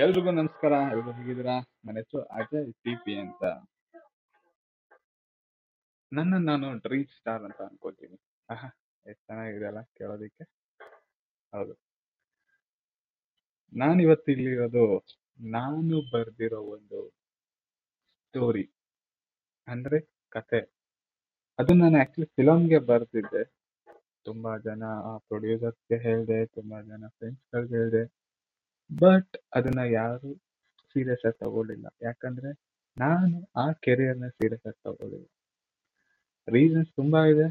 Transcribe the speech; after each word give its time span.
ಎಲ್ರಿಗೂ 0.00 0.30
ನಮಸ್ಕಾರ. 0.30 0.72
ಎಲ್ರು 0.92 1.12
ಹೇಗಿದ್ದೀರಾ? 1.12 1.54
ನನ್ನ 1.84 1.96
ಹೆಸರು 1.96 2.22
ಅಜಯ್ 2.22 2.72
ಟಿ 2.74 2.96
ಪಿ 2.96 3.14
ಅಂತ. 3.14 3.42
ನನ್ನ 6.12 6.34
ನಾನು 6.50 6.78
ಡ್ರೀಮ್ 6.78 7.06
ಸ್ಟಾರ್ 7.06 7.42
ಅಂತ 7.42 7.60
ಅನ್ಕೋತೀನಿ. 7.62 8.18
ಆಹಾ, 8.50 8.68
ಎಷ್ಟು 9.06 9.22
ಚೆನ್ನಾಗಿದೆ 9.26 9.66
ಅಲ್ಲ 9.66 9.80
ಕೇಳೋದಿಕ್ಕೆ. 9.80 10.44
ಹೌದು. 11.52 11.74
ನಾನು 13.72 14.02
ಇವತ್ತು 14.02 14.32
ಇಲ್ಲಿರೋದು, 14.32 14.84
ನಾನು 15.40 16.10
ಬರ್ದಿರೋ 16.12 16.62
ಒಂದು 16.76 17.00
ಸ್ಟೋರಿ 18.26 18.64
ಅಂದ್ರೆ 19.68 20.00
ಕತೆ. 20.28 20.60
ಅದು 21.58 21.74
ನಾನು 21.74 21.98
ಆಕ್ಚುಲಿ 22.00 22.26
ಫಿಲಮ್ಗೆ 22.26 22.78
ಬರ್ದಿದ್ದೆ. 22.78 23.44
ತುಂಬಾ 24.24 24.58
ಜನ 24.58 24.82
ಪ್ರೊಡ್ಯೂಸರ್ಸ್ಗೆ 25.18 25.98
ಹೇಳಿದೆ, 26.02 26.46
ತುಂಬಾ 26.46 26.80
ಜನ 26.82 27.04
ಫ್ರೆಂಡ್ಸ್ಗಳಿಗೆ 27.08 27.74
ಹೇಳಿದೆ. 27.74 28.21
ಬಟ್ 29.00 29.34
ಅದನ್ನ 29.52 29.82
ಯಾರು 29.98 30.30
ಸೀರಿಯಸ್ 30.92 31.24
ಆಗಿ 31.28 31.38
ತಗೊಳ್ಳಿಲ್ಲ. 31.38 31.86
ಯಾಕಂದ್ರೆ 32.02 32.50
ನಾನು 32.96 33.36
ಆ 33.56 33.72
ಕೆರಿಯರ್ನ 33.84 34.26
ಸೀರಿಯಸ್ 34.28 34.66
ಆಗಿ 34.66 34.80
ತಗೊಳ್ಳಿಲ್ಲ. 34.88 35.26
ರೀಸನ್ಸ್ 36.48 36.90
ತುಂಬಾ 37.00 37.20
ಇದೆ. 37.32 37.46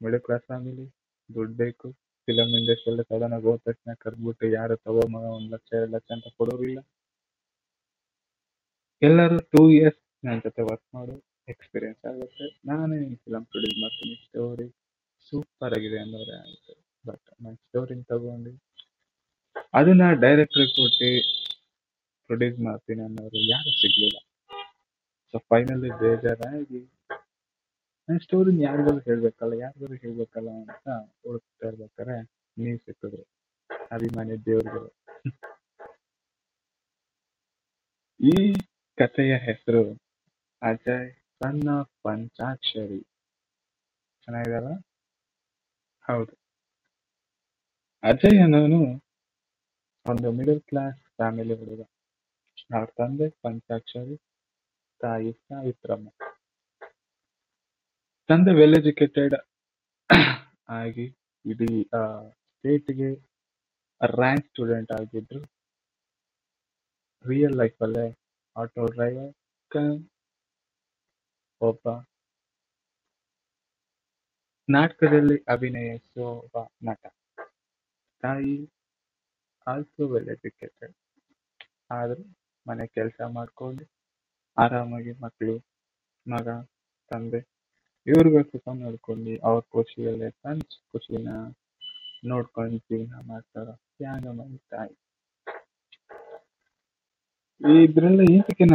ಮಿಡಲ್ 0.00 0.22
ಕ್ಲಾಸ್ 0.26 0.46
ಫ್ಯಾಮಿಲಿ 0.46 0.86
ದುಡ್ಡು 1.30 1.54
ಬೇಕು. 1.62 1.88
ಫಿಲಮ್ 2.28 2.52
ಇಂಡಸ್ಟ್ರಿಯಲ್ಲಿ 2.60 3.04
ಸಡನ್ 3.10 3.34
ಆಗಿ 3.36 3.46
ಹೋದ 3.46 3.60
ತಕ್ಷಣ 3.68 3.92
ಕರ್ದ್ಬಿಟ್ಟು 3.94 4.46
ಯಾರು 4.50 4.76
ತಗೋ 4.76 5.08
ಮಗ 5.14 5.24
ಒಂದ್ 5.38 5.50
ಲಕ್ಷ, 5.54 5.70
ಎರಡು 5.78 5.92
ಲಕ್ಷ 5.92 6.10
ಅಂತ 6.12 6.28
ಕೊಡೋರಿಲ್ಲ. 6.38 6.80
ಎಲ್ಲರೂ 9.02 9.38
ಟೂ 9.52 9.70
ಇಯರ್ಸ್ 9.70 10.02
ನನ್ನ 10.24 10.38
ಜೊತೆ 10.38 10.62
ವರ್ಕ್ 10.62 10.88
ಮಾಡು 10.94 11.14
ಎಕ್ಸ್ಪೀರಿಯನ್ಸ್ 11.48 12.04
ಆಗುತ್ತೆ. 12.10 12.46
ನಾನೇ 12.66 12.98
ಫಿಲಮ್ 13.24 13.46
ಪ್ರೊಡ್ಯೂಸ್ 13.46 13.78
ಮಾಡ್ತೀನಿ. 13.82 14.14
ಸ್ಟೋರಿ 14.26 14.66
ಸೂಪರ್ 15.26 15.74
ಆಗಿದೆ 15.78 15.98
ಅನ್ನೋರೇ 15.98 16.36
ಆಗುತ್ತೆ 16.42 16.74
ಬಟ್ 17.04 17.26
ನನ್ನ 17.42 17.54
ಸ್ಟೋರಿನ 17.54 18.02
ತಗೊಂಡು 18.02 18.52
ಅದನ್ನ 19.74 20.04
ಡೈರೆಕ್ಟರ್ 20.24 20.66
ಕೊಟ್ಟು 20.76 21.08
ಪ್ರೊಡ್ಯೂಸ್ 22.30 22.58
ಮಾಡ್ತೀನಿ 22.66 23.02
ಅನ್ನೋರು 23.06 23.40
ಯಾರು 23.52 23.70
ಸಿಗ್ಲಿಲ್ಲ. 23.80 24.18
ಸೊ 25.30 25.38
ಫೈನಲಿ 25.50 25.90
ಬೇಜಾರಾಗಿ 26.02 26.80
ನನ್ನ 28.08 28.18
ಸ್ಟೋರಿನ 28.24 28.60
ಯಾರಿಗಾದ್ರು 28.66 29.02
ಹೇಳ್ಬೇಕಲ್ಲ 29.08 29.52
ಯಾರಿಗಾದ್ರು 29.64 29.96
ಹೇಳ್ಬೇಕಲ್ಲ 30.04 30.48
ಅಂತ 30.62 30.86
ಹುಡುಕ್ತಾ 31.24 31.66
ಇರ್ಬೇಕಾರೆ 31.70 32.16
ನೀವು 32.56 32.78
ಸಿಕ್ಕಿದ್ರು. 32.86 33.22
ಅಭಿಮಾನಿ 33.94 34.36
ದೇವ್ರುಗಳು 34.48 34.90
ಈ 38.20 38.34
ಕಥೆಯ 38.98 39.34
ಹೆಸರು 39.46 39.82
ಅಜಯ್ 40.62 41.08
ಸಣ್ಣ 41.38 41.68
ಪಂಚಾಕ್ಷರಿ 42.04 43.00
ಚೆನ್ನಾಗಿದಾರ 44.28 44.68
ಹೌದು. 46.04 46.32
ಅಜಯ್ 48.02 48.38
ಅನ್ನೋನು 48.44 48.80
ಒಂದು 50.06 50.28
ಮಿಡಲ್ 50.38 50.60
ಕ್ಲಾಸ್ 50.62 50.98
ಫ್ಯಾಮಿಲಿ 51.16 51.54
ಹುಡುಗ 51.54 51.82
ಅವ್ರ 52.70 52.88
ತಂದೆ 52.98 53.26
ಪಂಚಾಕ್ಷರಿ 53.44 54.16
ತಾಯಿ 55.00 55.30
ಸಾವಿತ್ರಮ್ಮ 55.42 56.08
ತಂದೆ 58.28 58.52
ವೆಲ್ 58.52 58.76
ಎಜುಕೇಟೆಡ್ 58.78 59.36
ಆಗಿ 60.78 61.06
ಇಡೀ 61.44 61.70
ಸ್ಟೇಟ್ಗೆ 62.50 63.10
ರ್ಯಾಂಕ್ 64.00 64.46
ಸ್ಟೂಡೆಂಟ್ 64.46 64.92
ಆಗಿದ್ರು 64.92 65.40
ರಿಯಲ್ 67.24 67.56
ಲೈಫಲ್ಲೇ 67.56 68.06
ಆಟೋ 68.56 68.84
ಡ್ರೈವರ್ 68.92 69.32
ಒಬ್ಬ 71.60 71.88
ನಾಟಕದಲ್ಲಿ 74.68 75.36
ಅಭಿನಯಿಸುವ 75.48 76.58
ನಟ 76.82 77.02
ತಾಯಿ 78.22 78.54
ಆಲ್ಸೋ 79.66 80.06
ವೆಲ್ 80.12 80.28
ಎಜುಕೇಟೆಡ್ 80.28 80.94
ಆದ್ರೂ 81.90 82.22
ಮನೆ 82.66 82.84
ಕೆಲಸ 82.96 83.18
ಮಾಡ್ಕೊಂಡು, 83.36 83.84
ಆರಾಮಾಗಿ 84.58 85.12
ಮಕ್ಕಳು 85.24 85.54
ಮಗ, 86.26 86.46
ತಂದೆ, 87.10 87.40
ಇವ್ರಿಗೂ 88.06 88.40
ಸುಖ 88.42 88.66
ನೋಡ್ಕೊಂಡು 88.82 89.34
ಅವ್ರ 89.48 89.60
ಖುಷಿಯಲ್ಲೇ 89.74 90.28
ತನ್ನ 90.42 90.60
ಖುಷಿನ 90.92 91.28
ನೋಡ್ಕೊಂಡು 92.24 92.78
ಜೀವನ 92.88 93.14
ಮಾಡ್ತಾರ 93.26 93.66
ತ್ಯಾಗಮಯಿ 93.96 94.58
ತಾಯಿ. 94.72 94.94
ಇದರಲ್ಲಿ 97.84 98.28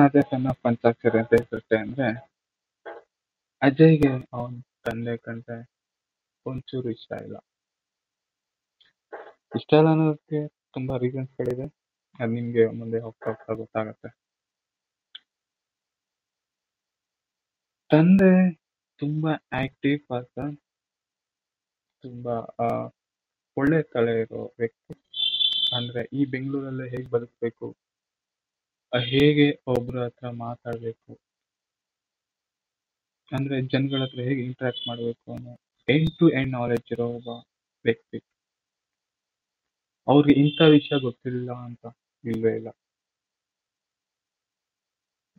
ಅಜಯ್ 0.04 0.24
ಸಣ್ಣ 0.30 0.52
ಪಂಚಾಕ್ಷರಿ 0.64 1.18
ಅಂತ 1.20 1.34
ಹೆಸರಿಟ್ಟೆ 1.34 1.78
ಅಂದ್ರೆ, 1.78 2.08
ಅಜಯ್ಗೆ 3.62 4.10
ಅವನ 4.34 4.54
ತಂದೆ 4.86 5.16
ಕಂಡ್ರೆ 5.18 5.58
ಒಂಚೂರು 6.46 6.90
ಇಷ್ಟ 6.90 7.12
ಇಲ್ಲ. 7.26 7.38
ಇಷ್ಟ 9.56 9.72
ಇಲ್ಲ 9.80 9.90
ಅನ್ನೋದಕ್ಕೆ 9.90 10.40
ತುಂಬಾ 10.74 10.98
ರೀಸನ್ಸ್ 10.98 11.32
ಗಳಿದೆ. 11.38 11.66
ಅದು 12.20 12.32
ನಿಮಗೆ 12.32 12.66
ಮುಂದೆ 12.80 13.00
ಹೋಗ್ತಾ 13.00 13.30
ಹೋಗ್ತಾ 13.30 13.54
ಗೊತ್ತಾಗುತ್ತೆ. 13.54 14.10
ತಂದೆ 17.92 18.34
ತುಂಬಾ 19.00 19.32
ಆಕ್ಟಿವ್ 19.54 20.00
ಪರ್ಸನ್ 20.08 20.58
ತುಂಬಾ 22.04 22.36
ಒಳ್ಳೆ 23.58 23.84
ತಲೆ 23.84 24.22
ಇರೋ 24.22 24.54
ವ್ಯಕ್ತಿ. 24.60 24.94
ಅಂದ್ರೆ 25.76 26.02
ಈ 26.14 26.26
ಬೆಂಗಳೂರಲ್ಲಿ 26.26 26.90
ಹೇಗೆ 26.90 27.10
ಬದುಕಬೇಕು? 27.10 27.68
ಹೇಗೆ 28.94 29.48
ಒಬ್ರ 29.68 30.04
ಹತ್ರ 30.04 30.30
ಮಾತಾಡ್ಬೇಕು? 30.38 31.12
ಅಂದ್ರೆ 33.32 33.62
ಜನಗಳ 33.62 34.02
ಹತ್ರ 34.04 34.20
ಹೇಗೆ 34.20 34.42
ಇಂಟ್ರಾಕ್ಟ್ 34.42 34.88
ಮಾಡಬೇಕು 34.88 35.34
ಅನ್ನೋ 35.34 35.54
ಎಂಡ್ 35.88 36.12
ಟು 36.20 36.30
ಎಂಡ್ 36.30 36.52
ನಾಲೆಡ್ಜ್ 36.52 36.92
ಇರೋ 36.92 37.08
ಒಬ್ಬ 37.10 37.30
ವ್ಯಕ್ತಿ. 37.86 38.20
ಅವ್ರಿಗೆ 40.10 40.40
ಇಂಥ 40.40 40.62
ವಿಷಯ 40.62 41.00
ಗೊತ್ತಿಲ್ಲ 41.00 41.52
ಅಂತ 41.52 41.86
ಇಲ್ವೇ 42.24 42.56
ಇಲ್ಲ. 42.56 42.70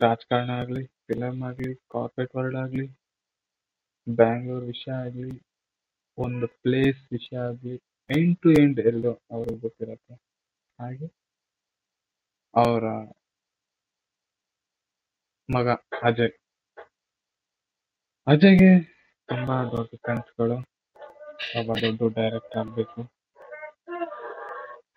ರಾಜಕಾರಣ 0.01 0.51
ಆಗ್ಲಿ 0.51 0.87
ಫಿಲಮ್ 0.87 1.43
ಆಗ್ಲಿ 1.43 1.75
ಕಾರ್ಪೊರೇಟ್ 1.75 2.37
ವರ್ಲ್ಡ್ 2.37 2.57
ಆಗಲಿ 2.57 2.87
ಬ್ಯಾಂಗ್ಳೂರ್ 4.09 4.65
ವಿಷಯ 4.65 4.93
ಆಗಲಿ, 4.93 5.33
ಒಂದು 6.19 6.47
ಪ್ಲೇಸ್ 6.47 7.13
ವಿಷಯ 7.13 7.39
ಆಗ್ಲಿ 7.39 7.75
ಎಂಡ್ 8.11 8.39
ಟು 8.39 8.51
ಎಂಡ್ 8.53 8.81
ಎಲ್ಲೋ 8.81 9.23
ಅವ್ರಿಗೆ 9.31 9.61
ಗೊತ್ತಿರತ್ತೆ. 9.61 10.15
ಹಾಗೆ 10.79 11.09
ಅವರ 12.55 12.85
ಮಗ 15.49 15.69
ಅಜಯ್. 16.03 16.35
ಅಜಯ್ಗೆ 18.27 18.73
ತುಂಬಾ 19.29 19.65
ದೊಡ್ಡ 19.65 19.95
ಕನಸುಗಳು 20.07 20.59
ಒಬ್ಬ 21.61 21.71
ದೊಡ್ಡ 21.75 22.19
ಡೈರೆಕ್ಟ್ 22.19 22.57
ಆಗ್ಬೇಕು. 22.57 23.01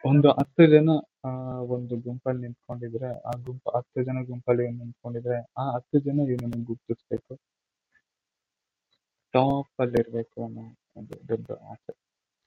ಒಂದು 0.06 0.32
ಹತ್ತು 0.32 0.68
ಜನ, 0.68 0.90
ಆ, 1.26 1.30
ಒಂದು 1.60 1.96
ಗುಂಪಲ್ಲಿ 1.96 2.42
ನಿಂತ್ಕೊಂಡಿದ್ರೆ, 2.42 3.20
ಆ 3.20 3.32
ಗುಂಪು 3.46 3.78
ಹತ್ತು 3.78 4.04
ಜನ 4.04 4.18
ಗುಂಪಲ್ಲಿ 4.26 4.72
ನಿಂತ್ಕೊಂಡಿದ್ರೆ, 4.72 5.52
ಆ 5.58 5.76
ಹತ್ತು 5.76 6.00
ಜನ 6.00 6.20
ಇವನನ್ನು 6.20 6.64
ಗುರುತಿಸ್ಬೇಕು? 6.64 7.36
ಟಾಪ್ 9.32 9.82
ಅಲ್ಲಿ 9.82 9.96
ಇರ್ಬೇಕು 10.00 10.44
ಅನ್ನೋ 10.44 10.62
ಒಂದು 10.96 11.28
ದೊಡ್ಡ 11.28 11.52
ಆಸೆ. 11.52 11.94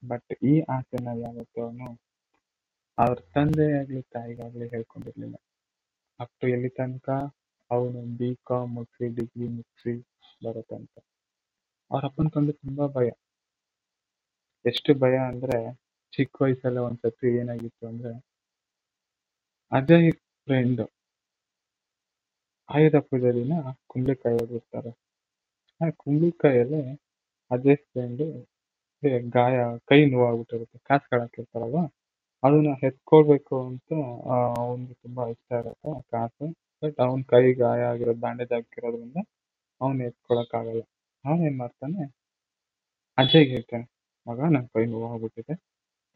ಬಟ್ 0.09 0.45
ಈ 0.45 0.61
ಆಸೆನ 0.61 1.09
ಯಾವತ್ತೂ 1.17 1.63
ಅವನು 1.63 2.01
ಅವ್ರ 2.99 3.19
ತಂದೆ 3.35 3.79
ಆಗ್ಲಿ 3.79 4.03
ತಾಯಿಗಾಗ್ಲಿ 4.03 4.69
ಹೇಳ್ಕೊಂಡಿರ್ಲಿಲ್ಲ. 4.69 5.35
ಅಪ್ 6.21 6.45
ಎಲ್ಲಿ 6.45 6.69
ತನಕ 6.69 7.11
ಅವನು 7.71 8.17
ಬಿ 8.17 8.37
ಕಾಮ್ 8.37 8.75
ಮುಗಿಸಿ 8.75 9.15
ಡಿಗ್ರಿ 9.15 9.49
ಮುಗಿಸಿ 9.49 10.01
ಬರೋ 10.45 10.63
ತನಕ. 10.63 11.05
ಅವ್ರ 11.91 12.05
ಅಪ್ಪನ 12.05 12.27
ಕಂಡು 12.35 12.53
ತುಂಬಾ 12.53 12.87
ಭಯ. 12.87 13.11
ಎಷ್ಟು 14.67 14.95
ಭಯ 14.95 15.17
ಅಂದ್ರೆ 15.17 15.86
ಚಿಕ್ಕ 16.17 16.37
ವಯಸ್ಸಲ್ಲೇ 16.45 16.83
ಒಂದ್ಸತಿ 16.87 17.29
ಏನಾಗಿತ್ತು 17.41 17.85
ಅಂದ್ರೆ 17.91 18.13
ಅಜಯ್ 19.73 20.11
ಫ್ರೆಂಡ್ 20.49 20.83
ಆಯುಧ 22.69 22.97
ಪೂಜೆ 23.09 23.31
ದಿನ 23.39 23.55
ಕುಂಬಳಕಾಯಿ 23.91 24.37
ಹೊಡೆದಿರ್ತಾರೆ 24.37 24.93
ಆ 25.81 25.89
ಕುಂಬಳಕಾಯಲ್ಲಿ 26.03 26.83
ಅದೇ 27.51 27.75
ಫ್ರೆಂಡ್ 27.89 28.25
ಗಾಯ, 29.35 29.57
ಕೈ 29.89 29.99
ನೋವಾಗ್ಬಿಟ್ಟಿರುತ್ತೆ, 30.13 30.79
ಕಾಸು 30.89 31.09
ಹಾಕಿರ್ತಾರಲ್ವ 31.15 31.81
ಅದನ್ನ 32.43 32.71
ಎತ್ಕೊಳ್ಬೇಕು 32.89 33.55
ಅಂತ 33.69 33.89
ಅವನಿಗೆ 34.61 34.95
ತುಂಬಾ 35.05 35.25
ಇಷ್ಟ 35.35 35.51
ಇರುತ್ತೆ 35.61 35.93
ಕಾಸು. 36.13 36.47
ಬಟ್ 36.83 36.99
ಅವನ್ 37.07 37.23
ಕೈ 37.33 37.43
ಗಾಯ 37.63 37.83
ಆಗಿರೋ 37.93 38.15
ಬ್ಯಾಂಡೇಜ್ 38.25 38.53
ಆಗಿರೋದ್ರಿಂದ 38.59 39.19
ಅವನ್ 39.81 40.01
ಎತ್ಕೊಳಕ್ 40.09 40.55
ಆಗಲ್ಲ 40.61 40.83
ಅವನ್ 41.25 41.43
ಏನ್ 41.49 41.57
ಮಾಡ್ತಾನೆ 41.63 42.03
ಅಜಯ್ಗೆ 43.19 43.53
ಹೇಳ್ತಾನೆ, 43.57 43.87
ಮಗ, 44.27 44.39
ನನ್ 44.57 44.67
ಕೈ 44.75 44.85
ನೋವಾಗ್ಬಿಟ್ಟಿದೆ 44.95 45.55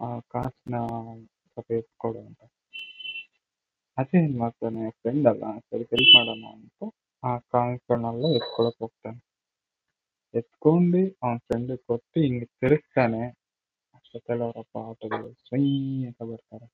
ಆ 0.00 0.20
ಕಾಸನ್ನ 0.32 0.76
ಸ್ವಲ್ಪ 1.50 1.70
ಎತ್ಕೊಡು 1.80 2.20
ಅಂತ 2.28 2.42
ಅಜಯ್ 3.98 4.22
ಏನ್ 4.22 4.36
ಮಾಡ್ತಾನೆ 4.38 4.90
ಫ್ರೆಂಡ್ 4.90 5.26
ಅಲ್ಲ, 5.28 5.44
ಸರಿ 5.68 5.84
ಹೆಲ್ಪ್ 5.92 6.12
ಮಾಡೋಣ 6.16 6.44
ಅಂತ 6.56 6.82
ಆ 7.22 7.32
ಕಾಯಿನ್ಸ್ಗಳನ್ನೆಲ್ಲ 7.52 8.26
ಎತ್ಕೊಳಕ್ 8.38 8.78
ಹೋಗ್ತಾನೆ. 8.78 9.20
ಎತ್ಕೊಂಡು 10.34 11.00
ಅವನ 11.22 11.36
ಫ್ರೆಂಡ್ 11.46 11.72
ಕೊಟ್ಟು 11.88 12.18
ಹಿಂಗ್ 12.20 12.44
ತಿರುಗ್ತಾನೆ. 12.60 13.22
ಅಷ್ಟೊತ್ತೆಲ್ಲ 13.94 14.42
ಅವರಪ್ಪ 14.42 14.78
ಆಟೋದಲ್ಲಿ 14.90 15.32
ಸ್ವೈ 15.46 15.62
ಅಂತ 16.08 16.20
ಬರ್ತಾರೆ. 16.22 16.66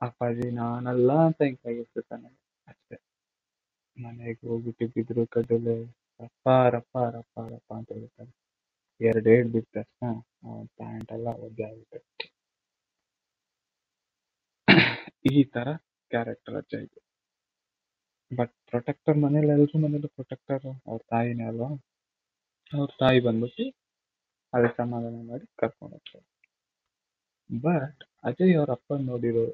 ಅಪ್ಪಾಜಿ 0.00 0.46
ನಾನಲ್ಲ 0.50 1.10
ಅಂತ 1.26 1.40
ಹಿಂಗ್ 1.42 1.60
ಕೈ 1.64 1.74
ಎತ್ತುತ್ತಾನೆ 1.82 2.30
ಅಷ್ಟೇ. 2.66 2.96
ಮನೆಗೆ 3.96 4.44
ಹೋಗ್ಬಿಟ್ಟು 4.48 4.86
ಬಿದ್ರು 4.94 5.24
ಕಡ್ಡಲೆ 5.26 5.76
ರಪ್ಪ 6.20 6.46
ರಪ್ಪ 6.76 6.96
ರಪ್ಪ 7.16 7.38
ರಪ್ಪ 7.54 7.70
ಅಂತ 7.72 7.90
ಹೇಳ್ತಾನೆ. 7.98 8.32
ಎರಡು 9.00 9.28
ಏಟ್ 9.30 9.48
ಬಿದ್ದ 9.48 9.68
ತಕ್ಷಣ 9.76 10.06
ಅವನ 10.44 10.66
ಪ್ಯಾಂಟ್ 10.78 11.10
ಎಲ್ಲ 11.12 11.28
ಒದ್ದೆ 11.46 11.68
ಈ 15.32 15.44
ತರ 15.54 15.68
ಕ್ಯಾರೆಕ್ಟರ್ 16.10 16.56
ಅಜ್ಜಯ್ಯದು 16.56 17.00
ಬಟ್ 18.30 18.52
ಪ್ರೊಟೆಕ್ಟರ್ 18.70 19.16
ಮನೇಲಿ, 19.16 19.50
ಎಲ್ರ 19.56 19.78
ಮನೇಲಿ 19.78 20.08
ಪ್ರೊಟೆಕ್ಟರ್ 20.08 20.64
ಅವ್ರ 20.88 21.00
ತಾಯಿನೇ 21.12 21.44
ಅಲ್ವಾ? 21.44 21.68
ಅವ್ರ 22.72 22.88
ತಾಯಿ 22.98 23.20
ಬಂದ್ಬಿಟ್ಟು 23.20 23.64
ಅದೇ 24.52 24.68
ಸಮಾಧಾನ 24.76 25.20
ಮಾಡಿ 25.30 25.46
ಕರ್ಕೊಂಡು 25.56 25.94
ಹೋಗ್ತಾರೆ. 25.96 26.26
ಬಟ್ 27.50 28.00
ಅಜಯ್ 28.24 28.54
ಅವ್ರ 28.58 28.70
ಅಪ್ಪ 28.70 28.92
ನೋಡಿರೋ 29.10 29.44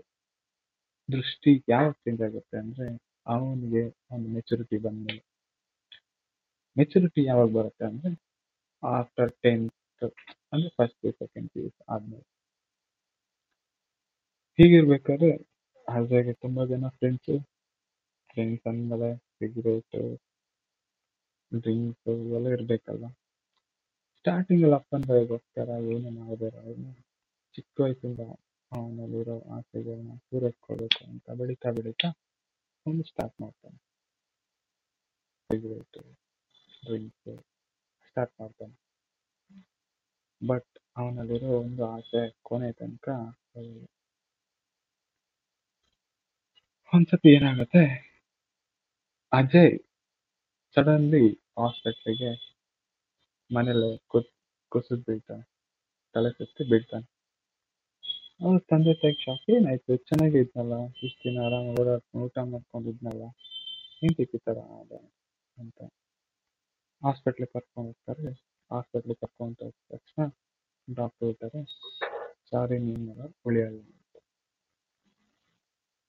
ದೃಷ್ಟಿ 1.08 1.52
ಯಾವಾಗ 1.68 1.94
ಚೇಂಜ್ 2.04 2.22
ಆಗುತ್ತೆ 2.22 2.56
ಅಂದ್ರೆ, 2.58 2.86
ಅವನಿಗೆ 3.26 3.82
ಒಂದು 4.10 4.28
ಮೆಚುರಿಟಿ 4.28 4.78
ಬಂದ್ಮೇಲೆ. 4.78 5.22
ಮೆಚುರಿಟಿ 6.76 7.22
ಯಾವಾಗ 7.24 7.48
ಬರುತ್ತೆ 7.58 7.84
ಅಂದ್ರೆ 7.84 8.10
ಆಫ್ಟರ್ 8.82 9.32
ಟೆಂತ್ 9.42 10.04
ಅಂದ್ರೆ 10.52 10.70
first 10.76 10.98
P 11.02 11.10
second 11.18 11.48
P 11.52 11.60
U 11.60 11.70
ಆದ್ಮೇಲೆ 11.88 12.26
ಹೀಗಿರ್ಬೇಕಾದ್ರೆ 14.58 15.30
ಅಜಯ್ಗೆ 15.88 16.34
ತುಂಬಾ 16.42 16.62
ಜನ 16.64 16.88
ಫ್ರೆಂಡ್ಸ್ 16.96 17.32
ಫ್ರೆಂಡ್ಸ್ 18.30 18.66
ಅಂದ್ಮೇಲೆ 18.66 19.10
ಸಿಗರೇಟ್ 19.36 19.98
ಡ್ರಿಂಕ್ಸ್ 21.52 22.08
ಇವೆಲ್ಲ 22.16 22.48
ಇರ್ಬೇಕಲ್ವ 22.48 23.06
ಸ್ಟಾರ್ಟಿಂಗ್ 24.24 24.64
ಅಲ್ಲಿ 24.64 24.76
ಅಪ್ಪನ 24.76 25.04
ಬೈಗೋಸ್ಕರ 25.10 25.68
ಏನು 25.92 26.10
ಮಾಡಬೇಡ 26.18 26.54
ಅವನು 26.64 26.90
ಚಿಕ್ಕ 27.54 27.76
ವಯಸ್ಸಿಂದ 27.80 28.22
ಅವನಲ್ಲಿರೋ 28.72 29.36
ಆಸೆಗಳನ್ನ 29.56 30.12
ಪೂರೈಸ್ಕೊಳ್ಬೇಕು 30.26 31.00
ಅಂತ 31.04 31.36
ಬೆಳೀತಾ 31.38 31.70
ಬೆಳೀತಾ 31.70 32.08
ಅವನು 32.86 33.04
ಸ್ಟಾರ್ಟ್ 33.04 33.36
ಮಾಡ್ತಾನೆ 33.40 33.78
ಸಿಗರೇಟ್ 35.50 35.98
ಡ್ರಿಂಕ್ಸ್ 36.82 37.30
ಸ್ಟಾರ್ಟ್ 38.10 38.34
ಮಾಡ್ತಾನೆ. 38.40 38.74
ಬಟ್ 40.40 40.70
ಅವನಲ್ಲಿರೋ 40.96 41.50
ಒಂದು 41.60 41.82
ಆಸೆ 41.96 42.22
ಕೊನೆ 42.42 42.70
ತನಕ. 42.72 43.06
ಒಂದ್ಸತಿ 46.92 47.28
ಏನಾಗುತ್ತೆ? 47.36 47.82
ಅಜಯ್ 49.32 49.74
ಸಡನ್ಲಿ 50.76 51.24
ಹಾಸ್ಪಿಟ್ಲಿಗೆ 51.58 52.30
ಮನೇಲಿ 53.50 53.90
ಕುಸ್ 54.12 54.30
ಕುಸಿದ್ 54.72 55.04
ಬೀಳ್ತಾನೆ 55.06 55.44
ತಲೆ 56.14 56.30
ಸುತ್ತಿ 56.30 56.64
ಬೀಳ್ತಾನೆ 56.70 57.06
ಅವ್ರ 58.40 58.58
ತಂದೆ 58.70 58.92
ತಾಯಿ 58.94 59.16
ಶಾಕ್ 59.24 59.46
ಏನಾಯ್ತು? 59.56 59.96
ಚೆನ್ನಾಗಿದ್ನಲ್ಲ? 60.08 60.74
ಇಷ್ಟು 61.06 61.22
ದಿನ 61.26 61.38
ಆರಾಮಾಗಿ 61.46 61.80
ಓಡಾಡ್ಕೊಂಡು 61.82 62.26
ಊಟ 62.26 62.38
ಮಾಡ್ಕೊಂಡಿದ್ನಲ್ಲ? 62.52 63.24
ಥರ 64.46 64.58
ಆದ 64.78 64.92
ಅಂತ. 65.56 65.78
ಹಾಸ್ಪಿಟ್ಲಿಗೆ 67.02 67.50
ಕರ್ಕೊಂಡು 67.54 67.88
ಹೋಗ್ತಾರೆ. 67.90 68.30
ಹಾಸ್ಪಿಟ್ಲಿಗೆ 68.70 69.20
ಕರ್ಕೊಂಡು 69.22 69.64
ಹೋದ 69.64 69.72
ತಕ್ಷಣ 69.92 70.22
ಡಾಕ್ಟರ್ 70.88 71.26
ಹೇಳ್ತಾರೆ, 71.28 71.60
ಸಾರಿ 72.50 72.76
ನಿಮ್ಮ 72.86 73.06
ಮಗ 73.08 73.28
ಉಳಿಯಲ್ಲ 73.48 73.80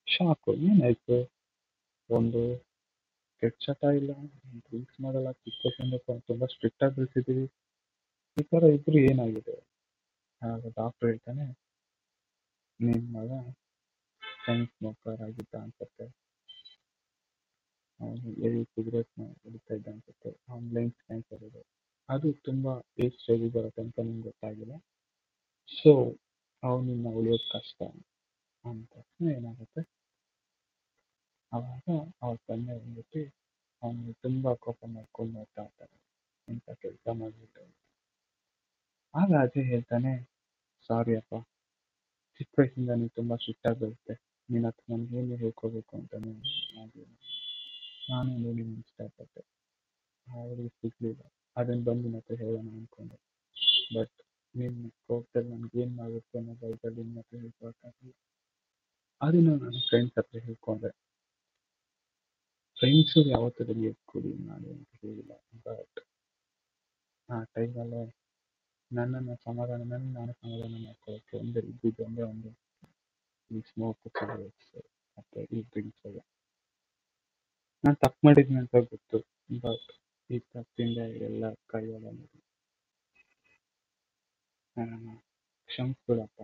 ಶಾಕು, 0.07 0.51
ಏನಾಯ್ತು? 0.69 1.17
ಒಂದು 2.09 2.41
ಕೆಟ್ಟ 3.41 3.57
ಚಟ 3.65 3.83
ಇಲ್ಲ 3.99 4.11
ಡ್ರಿಂಕ್ಸ್ 4.65 4.97
ಮಾಡಲ್ಲ 5.03 5.29
ಚಿಕ್ಕ 5.43 5.71
ತುಂಬಾ 6.29 6.47
ಸ್ಟ್ರಿಕ್ಟ್ 6.53 6.83
ಆಗಿ 6.85 6.95
ಬೆಳೆಸಿದೀವಿ 6.97 7.45
ಈ 8.37 8.43
ತರ 8.51 8.63
ಇದ್ರು 8.75 8.99
ಏನಾಗಿದೆ? 9.11 9.55
ಆಗ 10.41 10.61
ಡಾಕ್ಟರ್ 10.79 11.07
ಹೇಳ್ತಾನೆ 11.09 11.45
ನಿಮ್ 12.79 13.07
ಮಗ 13.15 13.31
ಚೈನ್ 14.43 14.65
ಸ್ಮೋಕರ್ 14.73 15.21
ಆಗಿದ್ದ 15.27 15.55
ಅನ್ಸುತ್ತೆ 15.63 16.05
ಸಿಗರೇಟ್ 18.71 19.11
ಹೊಡಿತಾ 19.43 19.73
ಇದ್ದ 19.77 19.87
ಅನ್ಸುತ್ತೆ. 19.93 20.31
ಆನ್ಲೈನ್ 20.55 20.91
ಸ್ಕ್ಯಾನ್ಸರ್ 20.91 21.07
ಕ್ಯಾನ್ಸರ್ 21.07 21.43
ಇದೆ. 21.49 21.61
ಅದು 22.09 22.27
ತುಂಬಾ 22.47 22.73
ಟೇಸ್ಟ್ 22.95 23.19
ಸ್ಟೇಜಿಗೆ 23.23 23.53
ಬರುತ್ತೆ 23.57 23.81
ಅಂತ 23.85 23.97
ನಿಮ್ಗೆ 24.07 24.25
ಗೊತ್ತಾಗಿಲ್ಲ. 24.29 24.75
ಸೊ 25.69 25.91
ಅವನಿನ್ನ 26.63 27.07
ಉಳಿಯೋದು 27.19 27.45
ಕಷ್ಟ 27.53 27.79
ಅಂದ 28.65 28.81
ತಕ್ಷಣ 28.95 29.27
ಏನಾಗುತ್ತೆ? 29.37 29.81
ಅವಾಗ 31.51 31.85
ಅವ್ರ 32.23 32.35
ತಂದೆ 32.49 32.73
ಬಂದ್ಬಿಟ್ಟು 32.81 33.21
ಅವನಿಗೆ 33.81 34.13
ತುಂಬಾ 34.25 34.51
ಕೋಪ 34.65 34.79
ಮಾಡ್ಕೊಂಡು 34.95 35.33
ನೋಡ್ತಾ 35.37 35.61
ಇರ್ತಾರೆ 35.67 35.95
ಇಂಥ 36.47 36.67
ಕೆಲಸ 36.83 37.05
ಮಾಡಿಬಿಟ್ಟು. 37.21 37.63
ಆಗ 39.13 39.31
ಅಜಯ್ 39.45 39.67
ಹೇಳ್ತಾನೆ 39.73 40.11
ಸಾರಿ 40.89 41.13
ಅಪ್ಪ, 41.21 41.33
ಚಿಕ್ಕ 42.37 42.53
ವಯಸ್ಸಿಂದ 42.59 42.91
ನೀನು 42.99 43.13
ತುಂಬಾ 43.19 43.35
ಸ್ಟ್ರಿಕ್ಟ್ 43.41 43.67
ಆಗಿ 43.69 43.79
ಬೆಳೆಸ್ದೆ 43.81 44.15
ನಿನ್ನ 44.49 44.69
ಹತ್ರ 44.69 44.93
ಏನು 45.19 45.35
ಹೇಳ್ಕೋಬೇಕು 45.43 45.91
ಆಗಿಲ್ಲ 45.97 47.07
ನಾನು 48.09 48.37
ನೋಡಿ 48.37 48.63
ಇಷ್ಟಪಟ್ಟೆ. 48.79 49.41
ಅವ್ರಿಗೆ 50.27 50.69
ಸಿಗ್ಲಿಲ್ಲ. 50.69 51.21
ಅದನ್ನ 51.57 51.83
ಬಂದು 51.83 52.09
ಮತ್ತೆ 52.09 52.35
ಹೇಳೋಣ 52.35 52.67
ಅನ್ಕೊಂಡೆ. 52.69 53.17
ಬಟ್ 53.95 54.17
ನಿಮ್ಮ 54.55 54.89
ಕೋಪದಲ್ಲಿ 55.07 55.49
ನನ್ಗೆ 55.49 55.79
ಏನ್ 55.81 55.95
ಮಾಡಬೇಕು 55.95 56.37
ಅನ್ನೋ 56.37 56.53
ಭಯದಲ್ಲಿ 56.53 57.03
ಮತ್ತೆ 57.03 57.35
ಹತ್ರ 57.35 57.41
ಹೇಳ್ಕೊಳಕ್ಕಾಗಿಲ್ಲ 57.41 58.13
ಅದನ್ನ 59.21 59.49
ನಾನು 59.55 59.79
ಫ್ರೆಂಡ್ಸ್ 59.89 60.15
ಹತ್ರ 60.17 60.39
ಹೇಳ್ಕೊಂಡೆ. 60.39 60.91
ಫ್ರೆಂಡ್ಸು 62.77 63.19
ಯಾವತ್ತೂ 63.29 63.63
ರಿಲೀಫ್ 63.63 63.99
ಕೊಡಿ 64.05 64.33
ಮಾಡಿ 64.45 64.69
ಅಂತ 64.69 64.89
ಹೇಳಿಲ್ಲ. 65.01 65.33
ಬಟ್ 65.65 65.99
ಆ 67.29 67.43
ಟೈಮಲ್ಲೇ 67.43 68.01
ನನ್ನನ್ನು 68.91 69.35
ಸಮಾಧಾನ, 69.43 69.81
ನನ್ನ 69.83 70.13
ನಾನು 70.13 70.33
ಸಮಾಧಾನ 70.33 70.73
ಮಾಡ್ಕೊಳ್ಳೋಕೆ 70.85 71.37
ಒಂದು 71.37 71.59
ಇದ್ದಿದ್ದು 71.59 72.05
ಅಂದರೆ 72.05 72.23
ಒಂದು 72.23 72.49
ಈ 73.51 73.61
ಸ್ಮೋಕ್ 73.61 74.01
ಸಿಗರೇಟ್ಸ್ 74.09 74.71
ಮತ್ತೆ 75.17 75.41
ಈ 75.43 75.61
ಡ್ರಿಂಕ್ಸ್ 75.61 76.05
ಎಲ್ಲ. 76.05 76.19
ನಾನು 77.83 77.97
ತಪ್ಪು 78.03 78.19
ಮಾಡಿದ್ದೀನಿ 78.27 78.59
ಅಂತ 78.63 78.77
ಗೊತ್ತು. 78.91 79.17
ಬಟ್ 79.63 79.89
ಈ 80.29 80.37
ತಪ್ಪಿಂದ 80.53 80.99
ಎಲ್ಲ 81.27 81.43
ಕೈಯಲ್ಲ 81.71 82.07
ನನ್ನನ್ನು 84.75 85.15
ಕ್ಷಮಿಸ್ಬಿಡಪ್ಪ. 85.69 86.39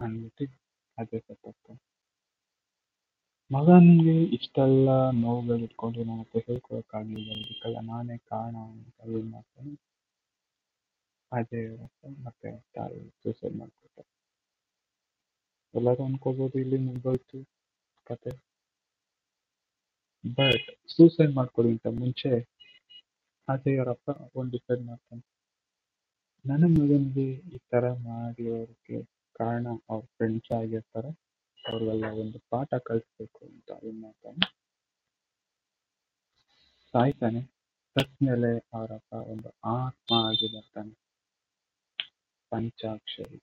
ಅಂದ್ಬಿಟ್ಟು 0.00 0.46
ಅದೇ 0.98 1.18
ತಪ್ಪು. 1.28 1.72
ಮಗನಿಗೆ 3.50 4.16
ಇಷ್ಟೆಲ್ಲ 4.36 4.88
ನೋವುಗಳು 5.22 5.64
ಇಟ್ಕೊಂಡು 5.66 5.98
ನನ್ನ 6.08 6.22
ಹತ್ರ 6.22 6.40
ಹೇಳ್ಕೊಳಕ್ಕಾಗಲಿಲ್ಲ 6.48 7.30
ಇದಕ್ಕೆಲ್ಲ 7.42 7.78
ನಾನೇ 7.90 8.16
ಕಾರಣ 8.32 8.54
ಅಂತ 8.68 9.00
ಏನ್ 9.18 9.28
ಮಾಡ್ತಾನೆ 9.34 9.74
ಅಜಯ್ 11.32 11.66
ಅವರಪ್ಪ 11.70 12.12
ಮತ್ತೆ 12.26 12.50
ತಾಯಿ 12.76 13.00
ಸೂಸೈಡ್ 13.22 13.56
ಮಾಡ್ಕೊತಾರೆ 13.60 14.10
ಎಲ್ಲರೂ 15.74 16.02
ಅನ್ಕೋಬಹುದು 16.08 16.56
ಇಲ್ಲಿ 16.64 16.78
ಮುಗ್ದೋಯ್ತು 16.88 17.38
ಕತೆ. 18.06 18.32
ಬಟ್ 20.24 20.88
ಸೂಸೈಡ್ 20.88 21.34
ಮಾಡ್ಕೊಳ್ಳೋಕ್ಕಿಂತ 21.34 22.00
ಮುಂಚೆ 22.00 22.30
ಅಜಯ್ 23.48 23.78
ಅವರಪ್ಪ 23.78 24.10
ಒಂದು 24.36 24.50
ಡಿಸೈಡ್ 24.50 24.82
ಮಾಡ್ತಾನೆ 24.86 25.22
ನನ್ನ 26.44 26.64
ಮಗನಿಗೆ 26.64 27.26
ಈ 27.30 27.58
ತರ 27.70 27.92
ಮಾಡಿರೋದಕ್ಕೆ 27.92 29.02
ಕಾರಣ 29.32 29.66
ಅವ್ರ 29.90 30.04
ಫ್ರೆಂಡ್ಸ್ 30.06 30.52
ಆಗಿರ್ತಾರೆ. 30.52 31.10
ಅವ್ರಿಗೆಲ್ಲ 31.68 32.06
ಒಂದು 32.20 32.38
ಪಾಠ 32.50 32.74
ಕಲಿಸ್ಬೇಕು 32.74 33.46
ಅಂತ 33.46 33.84
ಏನ್ 33.84 34.02
ಮಾಡ್ತಾನೆ 34.02 34.40
ಸಾಯ್ತಾನೆ. 36.94 37.40
ಮೇಲೆ 38.22 38.50
ಅವರಪ್ಪ 38.74 39.12
ಒಂದು 39.12 39.48
ಆತ್ಮ 39.64 40.14
ಆಗಿ 40.28 40.56
ಬರ್ತಾನೆ. 40.56 40.92
ಪಂಚಾಕ್ಷರಿ. 42.52 43.38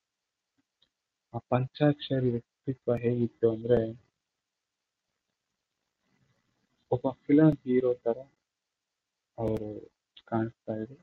ಆ 1.34 1.38
ಪಂಚಾಕ್ಷರಿ 1.50 2.32
ವ್ಯಕ್ತಿತ್ವ 2.32 2.96
ಹೇಗಿತ್ತು 2.96 3.51
ಅಂದ್ರೆ 3.51 3.79
ಒಬ್ಬ 6.91 7.10
ಫಿಲಂ 7.24 7.51
ಹೀರೋ 7.63 7.91
ತರ 8.05 8.17
ಅವರು 9.38 9.69
ಕಾಣಿಸ್ತಾ 10.27 10.74
ಇದ್ರು 10.75 10.98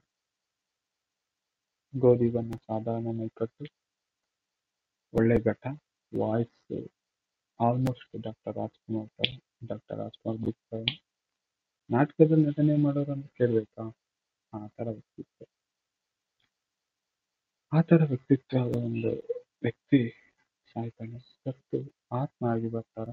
ಗೋಧಿ 1.94 2.28
ಬಣ್ಣ 2.30 2.54
ಸಾಧಾರಣ 2.66 3.12
ಮೈಕಟ್ಟು 3.18 3.66
ಒಳ್ಳೆ 5.12 5.36
ಘಟ 5.44 5.64
ವಾಯ್ಸ್ 6.12 6.74
ಆಲ್ಮೋಸ್ಟ್ 7.60 8.14
ಡಾಕ್ಟರ್ 8.20 8.54
ರಾಜ್ಕುಮಾರ್ 8.56 9.08
ತರ 9.16 9.30
ಡಾಕ್ಟರ್ 9.66 9.98
ರಾಜ್ಕುಮಾರ್ 9.98 10.38
ಬಿಗ್ 10.38 10.60
ಫ್ಯಾನ್ 10.68 10.92
ನಾಟಕದಲ್ಲಿ 11.90 12.46
ನಟನೆ 12.46 12.76
ಮಾಡೋರು 12.76 13.12
ಅಂತ 13.12 13.28
ಕೇಳ್ಬೇಕಾ 13.38 13.84
ಆ 14.52 14.62
ತರ 14.76 14.88
ವ್ಯಕ್ತಿತ್ವ 14.90 15.44
ಆ 17.72 17.80
ತರ 17.82 18.02
ವ್ಯಕ್ತಿತ್ವದ 18.04 18.76
ಒಂದು 18.82 19.10
ವ್ಯಕ್ತಿ 19.62 20.00
ಸಾಯ್ತಾನೆ 20.68 21.18
ಸತ್ತು 21.34 21.78
ಆತ್ಮ 22.16 22.44
ಆಗಿ 22.46 22.68
ಬರ್ತಾರ 22.68 23.08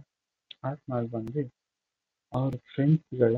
ಆತ್ಮ 0.63 0.89
ಆಗಿ 0.93 1.09
ಬಂದು 1.11 1.43
ಅವ್ರ 2.37 2.55
ಫ್ರೆಂಡ್ಸ್ಗಳ 2.73 3.35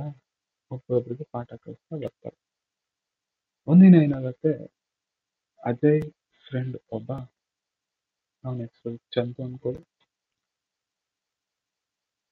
ಒಬ್ಬೊಬ್ರಿಗೆ 0.72 1.26
ಪಾಠ 1.34 1.50
ಕಲಿಸ್ತಾ 1.64 1.96
ಬರ್ತಾರೆ. 2.04 2.38
ಒಂದಿನ 3.68 3.96
ಏನಾಗುತ್ತೆ, 4.06 4.52
ಅಜಯ್ 5.64 6.04
ಫ್ರೆಂಡ್ 6.46 6.78
ಒಬ್ಬ, 6.98 7.10
ಅವನ 8.44 8.58
ಹೆಸರು 8.66 8.98
ಚಂದು 9.16 9.40
ಅನ್ಕೊಳ್ಳಿ. 9.46 9.84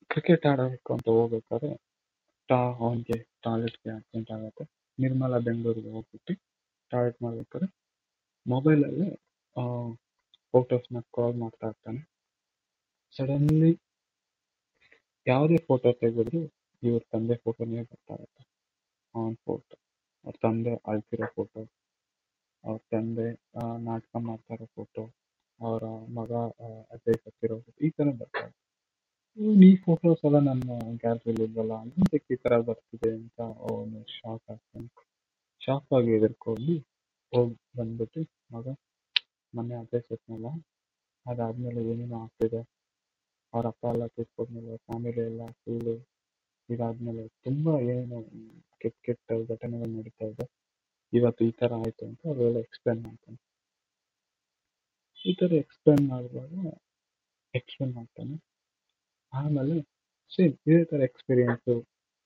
ಕ್ರಿಕೆಟ್ 0.10 0.46
ಆಡೋದಕ್ಕೆ 0.52 0.94
ಅಂತ 0.94 1.08
ಹೋಗ್ಬೇಕಾದ್ರೆ, 1.18 1.72
ಟಾ 2.50 2.60
ಅವನಿಗೆ 2.84 3.18
ಟಾಯ್ಲೆಟ್ಗೆ 3.44 3.92
ಅರ್ಜೆಂಟ್ 3.98 4.32
ಆಗುತ್ತೆ. 4.32 4.66
ನಿರ್ಮಲಾ 4.98 5.40
ಬೆಂಗಳೂರಿಗೆ 5.48 5.92
ಹೋಗ್ಬಿಟ್ಟು 5.96 6.34
ಟಾಯ್ಲೆಟ್ 6.92 7.20
ಮಾಡ್ಬೇಕಾದ್ರೆ 7.26 7.68
ಮೊಬೈಲಲ್ಲಿ 8.46 9.10
ಫೋಟೋಸ್ನ 10.54 11.00
ಕಾಲ್ 11.16 11.36
ಮಾಡ್ತಾ 11.44 11.68
ಇರ್ತಾನೆ. 11.68 12.02
ಸಡನ್ಲಿ 13.16 13.72
ಯಾವುದೇ 15.28 15.58
ಫೋಟೋ 15.70 15.90
ತೆಗೆದ್ರು 16.02 16.42
ಇವ್ರ 16.84 17.02
ತಂದೆ 17.14 17.36
ಫೋಟೋನೇ 17.44 17.82
ಬರ್ತಾರೆ. 17.92 18.26
ಆನ್ 19.14 19.36
ಫೋಟೋ 19.46 19.76
ಅವ್ರ 20.26 20.36
ತಂದೆ 20.46 20.74
ಅಳ್ತಿರೋ 20.92 21.28
ಫೋಟೋ 21.38 21.62
ಅವ್ರ 22.64 22.80
ತಂದೆ 22.94 23.28
ನಾಟಕ 23.88 24.22
ಮಾಡ್ತಾ 24.28 24.56
ಫೋಟೋ 24.78 25.04
ಅವರ 25.60 25.84
ಮಗ 26.18 26.32
ಅಜಯ್ 26.96 27.20
ಸತ್ತಿರೋ 27.24 27.58
ಈ 27.88 27.90
ತರ 27.98 28.08
ಬರ್ತಾ 28.20 28.44
ಇರುತ್ತೆ 28.46 28.62
ಈ 29.68 29.76
ಫೋಟೋಸ್ 29.86 30.22
ಎಲ್ಲ 30.28 30.38
ನನ್ನ 30.48 30.70
ಗ್ಯಾಲರಿಲಿ 31.02 31.44
ಇಲ್ವಲ್ಲ? 31.48 31.76
ಎಂತಕ್ಕೆ 31.90 32.34
ಈ 32.36 32.38
ತರ 32.44 32.54
ಬರ್ತಿದೆ 32.68 33.10
ಅಂತ 33.20 33.40
ಅವನು 33.68 34.00
ಶಾಕ್ 34.18 34.46
ಆಗ್ತಾನೆ. 34.54 34.88
ಶಾಕ್ 35.62 35.90
ಆಗಿ 35.98 36.10
ಹೆದರ್ಕೊಂಡು 36.16 36.76
ಹೋಗಿ 37.34 37.56
ಬಂದ್ಬಿಟ್ಟು 37.80 38.22
ಮಗ, 38.56 38.66
ಮೊನ್ನೆ 39.54 39.76
ಅಡ್ರೆಸ್ 39.82 40.08
ಸತ್ನಲ್ಲ, 40.12 40.48
ಅದಾದ್ಮೇಲೆ 41.26 41.82
ಏನೇನೋ 41.92 42.18
ಆಗ್ತಿದೆ? 42.26 42.62
ಅವ್ರ 43.56 43.66
ಅಪ್ಪ 43.72 43.84
ಎಲ್ಲ 43.94 44.06
ತೀರ್ಕೊಂಡ್ಮೇಲೆ 44.16 44.74
ಫ್ಯಾಮಿಲಿ 44.86 45.22
ಎಲ್ಲ 45.32 45.44
ಫುಲ್ಲು 45.62 45.94
ಇದಾದ್ಮೇಲೆ 46.70 47.24
ತುಂಬಾ 47.46 47.74
ಏನು 47.96 48.18
ಕೆಟ್ಟ 48.82 48.98
ಕೆಟ್ಟ 49.08 49.28
ಘಟನೆಗಳು 49.54 49.92
ನಡೀತಾ 49.98 50.26
ಇದೆ. 50.32 50.46
ಇವತ್ತು 51.14 51.42
ಈ 51.50 51.52
ತರ 51.60 51.72
ಆಯ್ತು 51.84 52.04
ಅಂತ 52.10 52.22
ಅವರೆಲ್ಲ 52.32 52.60
ಎಕ್ಸ್ಪ್ಲೇನ್ 52.66 53.02
ಮಾಡ್ತಾನೆ. 53.08 53.38
ಈ 55.26 55.34
ತರ 55.42 55.52
ಎಕ್ಸ್ಪ್ಲೇನ್ 55.64 56.04
ಮಾಡುವಾಗ 56.14 56.54
ಎಕ್ಸ್ಪ್ಲೇನ್ 57.54 57.94
ಮಾಡ್ತಾನೆ. 58.00 58.36
ಆಮೇಲೆ 59.34 59.76
ಸೇಮ್ 60.32 60.54
ಇದೇ 60.70 60.84
ತರ 60.92 61.02
ಎಕ್ಸ್ಪೀರಿಯನ್ಸ್ 61.10 61.70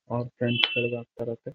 ಅವ್ರ 0.09 0.25
ಫ್ರೆಂಡ್ಸ್ಗಳಿಗೆ 0.37 0.97
ಆಗ್ತಾ 1.01 1.23
ಇರತ್ತೆ. 1.25 1.51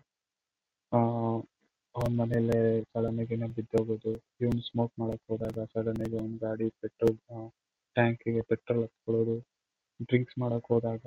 ಅವನ 1.95 2.13
ಮನೇಲೆ 2.21 2.59
ಸಡನ್ 2.93 3.19
ಆಗಿ 3.23 3.37
ಬಿದ್ದೋಗೋದು, 3.59 4.13
ಇವನು 4.43 4.63
ಸ್ಮೋಕ್ 4.69 4.95
ಮಾಡಕ್ 5.03 5.25
ಹೋದಾಗ 5.33 5.67
ಸಡನ್ 5.75 6.01
ಆಗಿ 6.07 6.17
ಅವ್ನ 6.23 6.37
ಗಾಡಿ 6.47 6.67
ಪೆಟ್ರೋಲ್ 6.83 7.19
ಟ್ಯಾಂಕಿಗೆ 7.97 8.43
ಪೆಟ್ರೋಲ್ 8.51 8.83
ಹಾಕ್ಕೊಳ್ಳೋದು 8.85 9.37
ಡ್ರಿಂಕ್ಸ್ 10.01 10.37
ಮಾಡಕ್ 10.43 10.69
ಹೋದಾಗ, 10.73 11.05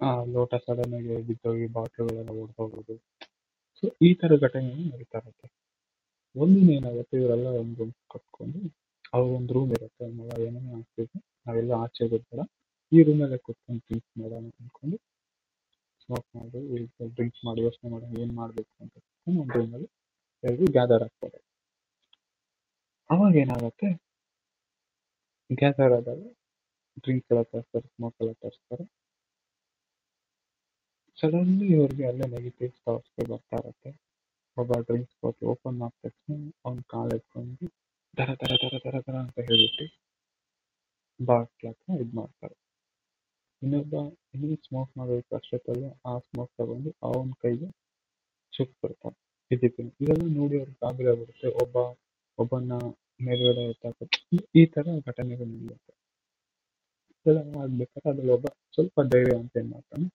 ಆ 0.00 0.08
ಲೋಟ 0.34 0.54
ಸಡನ್ 0.64 0.94
ಆಗಿ 0.98 1.16
ಬಿದ್ದೋಗಿ 1.28 1.66
ಬಾಟ್ಲುಗಳೆಲ್ಲ 1.76 2.30
ಒಡೆದೋಗೋದು 2.42 2.94
ಸೊ 3.78 3.86
ಈ 4.06 4.10
ತರ 4.20 4.32
ಘಟನೆಗಳು 4.46 4.84
ನಡೀತಾ 4.92 5.18
ಇರುತ್ತೆ. 5.22 5.48
ಒಂದಿನ 6.36 6.70
ಏನಾಗುತ್ತೆ, 6.78 7.14
ಇವರೆಲ್ಲ 7.20 7.48
ಒಂದು 7.62 7.76
ರೂಮ್ 7.80 7.94
ಕಟ್ಕೊಂಡು 8.14 8.60
ಅವ್ರ 9.14 9.26
ಒಂದು 9.38 9.52
ರೂಮ್ 9.56 9.72
ಇರುತ್ತೆ 9.78 10.04
ಮಗ 10.18 10.38
ಏನೇನೋ 10.46 10.78
ನಾವೆಲ್ಲ 11.46 11.72
ಆಚೆ 11.84 12.04
ಬೇಡ 12.12 12.42
ಈ 12.92 13.02
ರೂಮಲ್ಲೇ 13.08 13.38
ಕೂತ್ಕೊಂಡು 13.46 13.80
ಡ್ರಿಂಕ್ಸ್ 13.86 14.12
ಮಾಡೋಣ 14.20 14.44
ಅಂದ್ಕೊಂಡು 14.60 14.96
ಸ್ಮೋಕ್ 16.02 16.28
ಮಾಡಿ 16.36 16.60
ಡ್ರಿಂಕ್ಸ್ 17.16 17.42
ಮಾಡಿ, 17.46 17.60
ಯೋಚನೆ 17.66 17.88
ಮಾಡಿ, 17.94 18.06
ಏನು 18.22 18.34
ಮಾಡಬೇಕು 18.40 18.74
ಅಂತ 18.84 18.94
ಒಂದು 19.26 19.52
ರೂಮಲ್ಲಿ 19.58 19.88
ಎಲ್ಲರೂ 20.44 20.66
ಗ್ಯಾದರ್ 20.76 21.04
ಆಗ್ತಾರೆ. 21.06 21.38
ಅವಾಗ 23.10 23.34
ಏನಾಗುತ್ತೆ 23.42 23.88
ಗ್ಯಾದರ್ 25.50 25.94
ಆದಾಗ 25.98 26.22
ಡ್ರಿಂಕ್ಸ್ 27.04 27.30
ಎಲ್ಲ 27.32 27.42
ತರಿಸ್ತಾರೆ 27.50 27.86
ಸ್ಮೋಕ್ 27.88 28.16
ಎಲ್ಲ 28.22 28.32
ತರಿಸ್ತಾರೆ 28.42 28.84
ಸಡನ್ಲಿ 31.18 31.66
ಇವ್ರಿಗೆ 31.74 32.04
ಅಲ್ಲೇ 32.08 32.26
ನೆಗೆಟಿವ್ 32.32 32.72
ಥಾಟ್ಸ್ಗಳು 32.78 33.26
ಬರ್ತಾ 33.32 33.56
ಇರುತ್ತೆ 33.60 33.90
ಒಬ್ಬ 34.56 34.78
ಡ್ರಿಂಕ್ಸ್ 34.86 35.16
ಬಾಟ್ಲ್ 35.22 35.48
ಓಪನ್ 35.48 35.76
ಮಾಡಿದ 35.78 36.00
ತಕ್ಷಣ 36.06 36.34
ಅವ್ನ 36.66 36.80
ಕಾಲು 36.90 37.14
ಎತ್ಕೊಂಡು 37.16 37.66
ದರ 38.14 38.30
ದರ 38.40 38.54
ದರ 38.62 38.76
ದರ 38.84 38.96
ದರ 39.06 39.16
ಅಂತ 39.22 39.38
ಹೇಳ್ಬಿಟ್ಟು 39.48 39.86
ಬಾಟ್ಲ್ 41.20 41.68
ಹತ್ರ 41.68 42.00
ಇದು 42.00 42.12
ಮಾಡ್ತಾರೆ 42.18 42.56
ಇನ್ನೊಬ್ಬ 43.62 43.94
ಇನ್ನೊಂದು 44.34 44.58
ಸ್ಮೋಕ್ 44.64 44.92
ಮಾಡಬೇಕು 44.96 45.30
ಅಷ್ಟೊತ್ತಲ್ಲಿ 45.36 45.88
ಆ 46.06 46.14
ಸ್ಮೋಕ್ 46.26 46.52
ತಗೊಂಡು 46.58 46.90
ಅವನ 47.02 47.32
ಕೈಗೆ 47.42 47.68
ಸುಟ್ಟು 48.52 48.74
ಬಿಡ್ತಾರೆ 48.82 49.16
ಇದಕ್ಕೆ 49.50 49.82
ಇದೆಲ್ಲ 50.00 50.26
ನೋಡಿ 50.36 50.56
ಅವ್ರಿಗೆ 50.58 50.78
ಗಾಬರಿ 50.82 51.08
ಆಗ್ಬಿಡುತ್ತೆ 51.08 51.50
ಒಬ್ಬ 51.62 51.76
ಒಬ್ಬನ 52.38 52.74
ಮೇಲ್ಗಡೆ 53.20 53.64
ಎತ್ತಾಕ 53.70 54.08
ಈ 54.54 54.64
ತರ 54.74 54.86
ಘಟನೆಗಳು 55.06 55.48
ನಡೆಯುತ್ತೆ 55.54 55.91
ಇದೆಲ್ಲ 57.26 57.40
ಆಗ್ಬೇಕಾದ್ರೆ 57.58 58.08
ಅದ್ರಲ್ಲಿ 58.10 58.32
ಒಬ್ಬ 58.32 58.46
ಸ್ವಲ್ಪ 58.74 59.00
ಧೈರ್ಯ 59.12 59.34
ಅಂತ 59.40 59.54
ಏನ್ 59.56 59.70
ಮಾಡ್ತಾನೆ? 59.70 60.06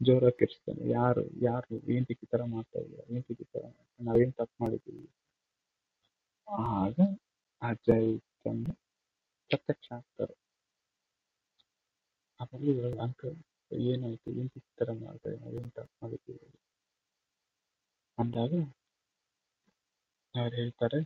ಜೋರಾಗಿ 0.00 0.36
ಕಿರ್ಚ್ತಾನೆ 0.40 0.82
ಯಾರು 0.90 1.22
ಯಾರು 1.42 1.74
ಏಂತಕ್ಕೆ 1.94 2.24
ಈ 2.26 2.30
ತರ 2.32 2.42
ಮಾಡ್ತಾ 2.52 2.78
ಇದೀಯ 2.80 3.02
ಏಂತಕ್ಕೆ 3.16 3.44
ಈ 3.44 3.50
ತರ 3.54 3.64
ನಾವೇನ್ 4.00 4.32
ತಪ್ಪು 4.32 4.56
ಮಾಡಿದೀವಿ 4.62 5.04
ಆಗ 6.76 6.96
ಅಜಯ್ 7.62 8.12
ತಂದು 8.44 8.72
ಪ್ರತ್ಯಕ್ಷ 9.50 9.88
ಆಗ್ತಾರೆ. 9.92 10.34
ಆಮೇಲೆ 12.40 12.72
ಅಂಕಲ್, 13.04 13.36
ಏನಾಯ್ತು? 13.88 14.28
ಏಂತಕ್ಕೆ 14.40 14.68
ಈ 14.68 14.78
ತರ 14.80 14.90
ಮಾಡ್ತಾ 15.00 15.30
ನಾವೇನ್ 15.42 15.70
ತಪ್ಪು 15.78 15.94
ಮಾಡಿದ್ದೀವಿ? 16.02 16.48
ಅಂದಾಗ 18.18 18.52
ಅವ್ರು 20.34 20.54
ಹೇಳ್ತಾರೆ 20.56 21.00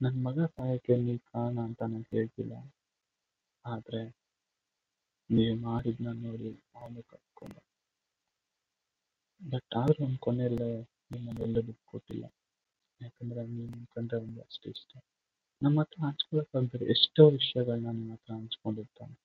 ನನ್ನ 0.00 0.16
ಮಗ 0.26 0.46
ಸಾಯಕ್ಕೆ 0.54 0.94
ನೀ 1.02 1.14
ಕಾರಣ 1.30 1.58
ಅಂತ 1.66 1.80
ನಾನು 1.92 2.06
ಹೇಳ್ತಿಲ್ಲ 2.12 2.54
ಆದ್ರೆ 3.64 4.00
ನೀವು 5.30 5.54
ಮಾಡಿದ್ನ 5.60 6.08
ನೋಡಿ 6.22 6.50
ಅವನು 6.74 7.02
ಕಟ್ಕೊಂಡ 7.02 7.56
ಬಟ್ 9.42 9.74
ಆದ್ರೂ 9.74 10.04
ಒಂದು 10.04 10.18
ಕೊನೆಯಲ್ಲೇ 10.18 10.70
ನಿಮ್ಮನ್ನು 11.10 11.40
ಎಲ್ಲೂ 11.42 11.60
ಬಿಟ್ಟು 11.62 11.84
ಕೊಟ್ಟಿಲ್ಲ. 11.86 12.24
ಯಾಕಂದ್ರೆ 13.00 13.42
ನೀವು 13.46 13.86
ಕಂಡ್ರೆ 13.94 14.18
ಒಂದು 14.18 14.40
ಅಷ್ಟು 14.42 14.66
ಇಷ್ಟ. 14.70 14.90
ನಮ್ಮ 15.62 15.80
ಹತ್ರ 15.80 15.98
ಹಂಚ್ಕೊಳಕ್ಕಾಗ್ದರೆ 16.04 16.84
ಎಷ್ಟೋ 16.86 17.22
ವಿಷಯಗಳನ್ನ 17.30 17.88
ನಿಮ್ಮ 17.90 18.12
ಹತ್ರ 18.12 18.32
ಹಂಚ್ಕೊಂಡಿರ್ತಾನೆ. 18.34 19.16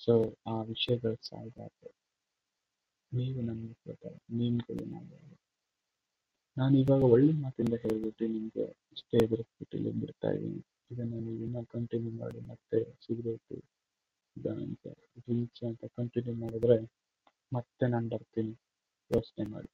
ಸೊ 0.00 0.12
ಆ 0.46 0.62
ವಿಷಯಗಳು 0.62 1.16
ಸಾಯ್ಬಾರ್ದು. 1.30 1.88
ನೀವು 3.12 3.40
ನನಗೆ 3.40 3.74
ಕೊಟ್ಟಾಗ 3.84 4.14
ನಿಮ್ಗೆ 4.32 4.84
ನಾನು 4.94 5.16
ನಾನು 6.56 6.74
ಇವಾಗ 6.78 7.02
ಒಳ್ಳೆ 7.14 7.32
ಮಾತಿಂದ 7.32 7.74
ಹೇಳ್ಬಿಟ್ಟು 7.84 8.24
ನಿಮ್ಗೆ 8.28 8.64
ಇಷ್ಟೇ 8.96 9.16
ಎದುರಿಸ್ಬಿಟ್ಟು 9.24 9.76
ಇಲ್ಲಿ 9.78 9.92
ಬಿಡ್ತಾ 10.00 10.30
ಇದ್ದೀನಿ. 10.30 10.62
ನೀವು 10.90 11.30
ಇನ್ನೂ 11.44 11.64
ಕಂಟಿನ್ಯೂ 11.64 12.12
ಮಾಡಿ 12.12 12.40
ಮತ್ತೆ 12.40 12.78
ಸಿಗರೇಟು 13.04 13.56
ಡ್ರಿಂಕ್ಸ್ 14.36 15.62
ಅಂತ. 15.62 15.84
ಕಂಟಿನ್ಯೂ 15.84 16.34
ಮಾಡಿದ್ರೆ 16.34 16.78
ಮತ್ತೆ 17.52 17.86
ನಾನು 17.90 18.08
ಬರ್ತೀನಿ. 18.08 18.54
ಯೋಚನೆ 19.10 19.44
ಮಾಡಿ. 19.50 19.70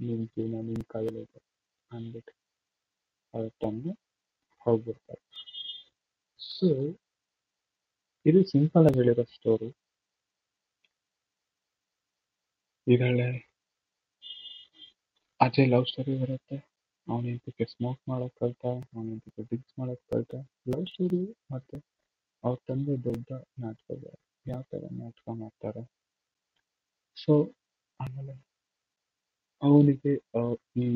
ನಿಮ್ಮ 0.00 0.24
ಜೀವನ 0.26 0.60
ನಿಮ್ಮ 0.66 0.82
ಕೈಯಲ್ಲಿ 0.88 1.20
ಇದೆ 1.20 1.40
ಅಂದ್ಬಿಟ್ಟು. 1.90 2.34
ತಂದು 3.62 3.92
ಹೋಗ್ಬಿಡ್ತಾರೆ. 4.60 5.22
ಸೊ 6.38 6.68
ಇದು 8.26 8.40
ಸಿಂಪಲ್ 8.48 8.86
ಆಗಿ 8.86 8.98
ಹೇಳಿರೋ 8.98 9.24
ಸ್ಟೋರಿ 9.34 9.70
ಇದರಲ್ಲೇ 12.86 13.28
ಅಜಯ್ 15.40 15.68
ಲವ್ 15.68 15.86
ಸ್ಟೋರಿ 15.86 16.14
ಬರುತ್ತೆ. 16.22 16.69
ಅವನ 17.06 17.22
ಹೆಂಡತಿಗೆ 17.28 17.64
ಸ್ಮೋಕ್ 17.72 18.02
ಮಾಡಕ್ 18.08 18.34
ಕಲ್ತ, 18.40 18.62
ಅವನ 18.94 19.06
ಡ್ರಿಂಕ್ಸ್ 19.38 19.74
ಮಾಡಕ್ 19.80 20.02
ಕಲ್ತ 20.12 20.32
ಲವ್ 20.70 20.86
ಸ್ಟೋರಿ 20.92 21.20
ಮತ್ತೆ 21.52 21.76
ಅವ್ರ 22.44 22.56
ತಂದೆ 22.68 22.94
ದೊಡ್ಡ 23.06 23.28
ನಾಟಕದ 23.62 24.04
ಯಾವ 24.46 24.60
ತರ 24.70 24.82
ನಾಟಕ 25.00 25.26
ಮಾಡ್ತಾರೆ? 25.42 25.82
ಸೊ 27.16 27.32
ಆಮೇಲೆ 28.00 28.34
ಅವನಿಗೆ 29.62 30.12
ಈ 30.76 30.86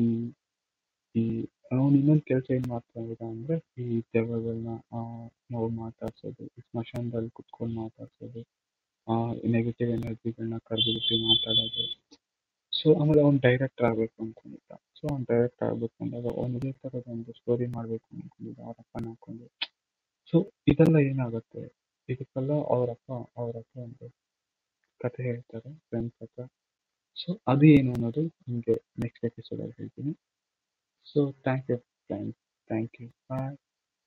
ಈ, 1.15 1.23
ಅವ್ನು 1.71 1.95
ಇನ್ನೊಂದು 1.99 2.25
ಕೆಲಸ 2.29 2.47
ಏನ್ 2.55 2.65
ಮಾಡ್ತಾ 2.71 2.99
ಇದ್ದ 3.03 3.21
ಅಂದ್ರೆ 3.33 3.55
ಈ 3.83 3.85
ದೆವ್ವಗಳನ್ನ 4.13 4.71
ನಾವು 5.51 5.67
ಮಾತಾಡ್ಸೋದು 5.81 6.45
ಸ್ಮಶಾನದಲ್ಲಿ 6.65 7.31
ಕುತ್ಕೊಂಡು 7.37 7.75
ಮಾತಾಡ್ಸೋದು, 7.81 8.41
ಆ 9.07 9.15
ನೆಗೆಟಿವ್ 9.53 9.91
ಎನರ್ಜಿಗಳನ್ನ 9.97 10.57
ಕರೆದುಬಿಟ್ಟು 10.69 11.17
ಮಾತಾಡೋದು. 11.27 11.85
ಸೊ 12.73 12.87
ಆಮೇಲೆ 12.99 13.21
ಅವ್ನು 13.21 13.39
ಡೈರೆಕ್ಟರ್ 13.47 13.87
ಆಗ್ಬೇಕು 13.89 14.17
ಅನ್ಕೊಂಡಿದ್ದ 14.25 14.64
ಸೊ 15.05 15.09
ಅವ್ನು 15.09 15.25
ಡೈರೆಕ್ಟರ್ 15.25 15.65
ಆಗ್ಬೇಕು 15.69 15.97
ಅಂದಾಗ 16.03 16.27
ಅವ್ನು 16.41 16.59
ಒಂದು 17.07 17.31
ಸ್ಟೋರಿ 17.33 17.65
ಮಾಡ್ಬೇಕು 17.67 18.07
ಅನ್ಕೊಂಡಿದ್ದ, 18.13 18.59
ಅವ್ರ 18.59 18.75
ಅಪ್ಪನ 18.79 19.03
ಹಾಕೊಂಡು 19.07 19.47
ಸೊ 20.33 20.37
ಇದೆಲ್ಲ 20.67 20.95
ಏನಾಗುತ್ತೆ? 21.09 21.63
ಇದಕ್ಕೆಲ್ಲ 22.09 22.51
ಅವರಪ್ಪ 22.75 23.09
ಅವ್ರ 23.37 23.53
ಅಪ್ಪ 23.57 23.75
ಒಂದು 23.77 24.07
ಕತೆ 25.01 25.23
ಹೇಳ್ತಾರೆ 25.23 25.71
ಫ್ರೆಂಡ್ಸ್ 25.89 26.17
ಹತ್ರ. 26.23 26.43
ಸೊ 27.17 27.29
ಅದು 27.47 27.65
ಏನು 27.75 27.91
ಅನ್ನೋದು 27.93 28.23
ನಿಮಗೆ 28.47 28.75
ನೆಕ್ಸ್ಟ್ 29.03 29.25
ಎಪಿಸೋಡಲ್ಲಿ 29.25 29.75
ಹೇಳ್ತೀನಿ. 29.79 30.13
So 31.07 31.19
thank 31.45 31.69
you 33.01 33.07